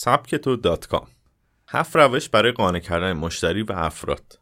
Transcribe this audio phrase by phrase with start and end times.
[0.00, 1.06] سبکتو دات کام.
[1.68, 4.38] هفت روش برای قانع کردن مشتری و افراد.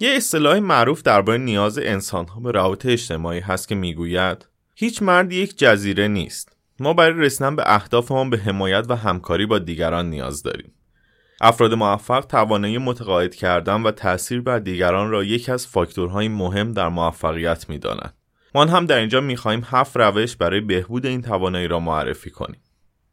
[0.00, 5.58] یه اصطلاح معروف درباره نیاز انسانها به روابط اجتماعی هست که می‌گوید هیچ مردی یک
[5.58, 6.56] جزیره نیست.
[6.80, 10.72] ما برای رسیدن به اهدافمان به حمایت و همکاری با دیگران نیاز داریم.
[11.40, 16.88] افراد موفق توانایی متقاعد کردن و تاثیر بر دیگران را یکی از فاکتورهای مهم در
[16.88, 18.14] موفقیت می‌دانند.
[18.54, 22.60] ما هم در اینجا می‌خواهیم هفت روش برای بهبود این توانایی را معرفی کنیم.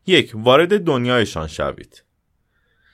[0.08, 2.04] یک وارد دنیایشان شوید.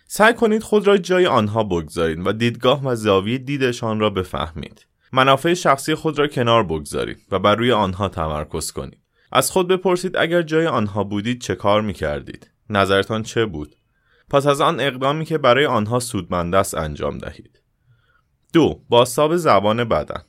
[0.08, 4.86] سعی کنید خود را جای آنها بگذارید و دیدگاه و زاویه دیدشان را بفهمید.
[5.14, 9.00] منافع شخصی خود را کنار بگذارید و بر روی آنها تمرکز کنید.
[9.32, 13.76] از خود بپرسید اگر جای آنها بودید چه کار می‌کردید؟ نظرتان چه بود؟
[14.30, 17.62] پس از آن اقدامی که برای آنها سودمند است انجام دهید.
[18.54, 20.22] دو باستاب زبان بدن.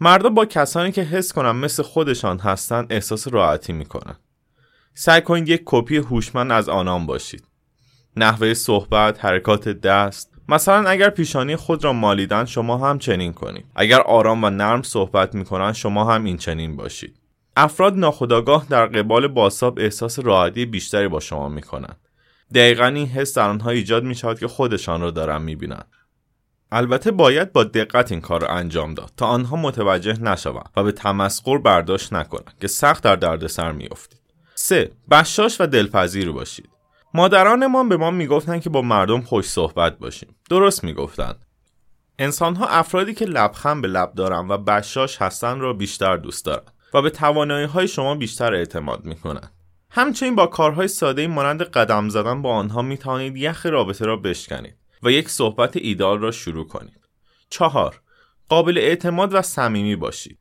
[0.00, 4.20] مردم با کسانی که حس کنم مثل خودشان هستند احساس راحتی می‌کنند
[4.98, 7.44] سعی کنید یک کپی هوشمند از آنان باشید.
[8.16, 10.32] نحوه صحبت حرکات دست.
[10.48, 13.64] مثلا اگر پیشانی خود را مالیدن شما هم چنین کنید.
[13.74, 17.16] اگر آرام و نرم صحبت می‌کنند شما هم این چنین باشید.
[17.56, 21.98] افراد ناخداگاه در قبال باساب احساس راحتی بیشتری با شما می‌کنند.
[22.54, 25.88] دقیقا این حس در آنها ایجاد می شود که خودشان را دارن می‌بینند.
[26.72, 30.92] البته باید با دقت این کار را انجام داد تا آنها متوجه نشوند و به
[30.92, 34.25] تمسخر برداشت نکنند که سخت در دردسر میافتید
[34.58, 34.90] 3.
[35.10, 36.70] بشاش و دلپذیر باشید
[37.14, 41.46] مادرانمان به ما می‌گفتند که با مردم خوش صحبت باشیم درست می‌گفتند
[42.18, 47.02] انسانها افرادی که لبخند به لب دارند و بشاش هستند را بیشتر دوست دارند و
[47.02, 49.52] به توانایی های شما بیشتر اعتماد می‌کنند
[49.90, 54.76] همچنین با کارهای ساده مانند قدم زدن با آنها می توانید یخ رابطه را بشکنید
[55.02, 57.08] و یک صحبت ایدال را شروع کنید.
[57.50, 58.00] چهار
[58.48, 60.38] قابل اعتماد و صمیمی باشید.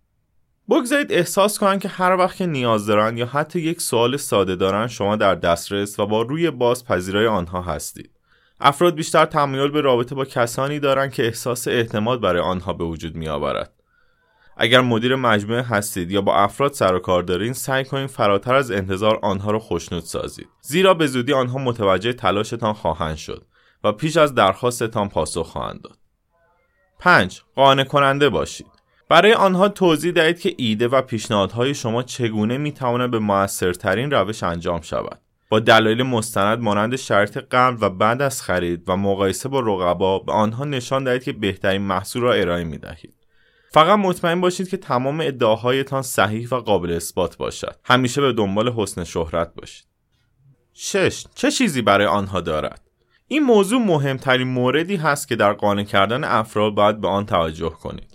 [0.70, 4.90] بگذارید احساس کنند که هر وقت که نیاز دارند یا حتی یک سوال ساده دارند
[4.90, 8.12] شما در دسترس و با روی باز پذیرای آنها هستید.
[8.60, 13.16] افراد بیشتر تمایل به رابطه با کسانی دارند که احساس اعتماد برای آنها به وجود
[13.16, 13.72] می آورد.
[14.58, 18.72] اگر مدیر مجموعه هستید یا با افراد سر و کار دارین سعی کنید فراتر از
[18.72, 23.46] انتظار آنها را خوشنود سازید زیرا به زودی آنها متوجه تلاشتان خواهند شد
[23.84, 25.98] و پیش از درخواستتان پاسخ خواهند داد
[27.00, 28.75] 5 قانع کننده باشید
[29.10, 34.82] برای آنها توضیح دهید که ایده و پیشنهادهای شما چگونه می‌تواند به موثرترین روش انجام
[34.82, 40.20] شود با دلایل مستند مانند شرط قبل و بعد از خرید و مقایسه با رقبا
[40.20, 43.14] به آنها نشان دهید که بهترین محصول را ارائه می دهید.
[43.72, 47.76] فقط مطمئن باشید که تمام ادعاهایتان صحیح و قابل اثبات باشد.
[47.84, 49.86] همیشه به دنبال حسن شهرت باشید.
[50.74, 51.26] 6.
[51.36, 52.82] چه چیزی برای آنها دارد؟
[53.28, 58.15] این موضوع مهمترین موردی هست که در قانع کردن افراد باید به آن توجه کنید.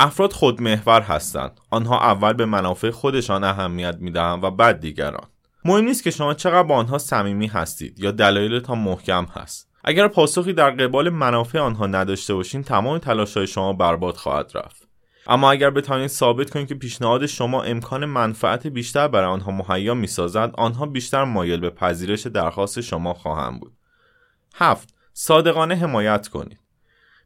[0.00, 1.60] افراد خودمحور هستند.
[1.70, 5.26] آنها اول به منافع خودشان اهمیت می‌دهند و بعد دیگران.
[5.64, 9.68] مهم نیست که شما چقدر با آنها صمیمی هستید یا دلایلتان محکم هست.
[9.84, 14.88] اگر پاسخی در قبال منافع آنها نداشته باشین تمام تلاشهای شما برباد خواهد رفت.
[15.26, 20.50] اما اگر بتوانید ثابت کنید که پیشنهاد شما امکان منفعت بیشتر برای آنها مهیا می‌سازد
[20.54, 23.72] آنها بیشتر مایل به پذیرش درخواست شما خواهند بود
[24.54, 26.60] هفت صادقانه حمایت کنید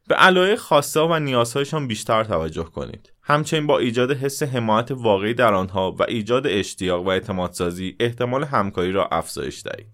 [0.07, 3.13] به علایق خواسته و نیازهایشان بیشتر توجه کنید.
[3.21, 8.91] همچنین با ایجاد حس حمایت واقعی در آنها و ایجاد اشتیاق و اعتمادسازی احتمال همکاری
[8.91, 9.87] را افزایش دهید.